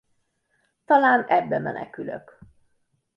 [0.85, 2.39] Talán ebbe menekülök.